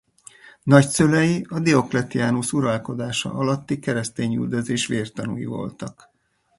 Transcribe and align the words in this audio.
Nagyszülei 0.63 1.45
a 1.49 1.59
Diocletianus 1.59 2.53
uralkodása 2.53 3.33
alatti 3.33 3.79
keresztényüldözés 3.79 4.87
vértanúi 4.87 5.45
voltak. 5.45 6.09